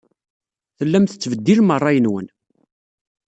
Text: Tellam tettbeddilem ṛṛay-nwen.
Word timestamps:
Tellam 0.77 1.05
tettbeddilem 1.07 1.69
ṛṛay-nwen. 1.79 2.27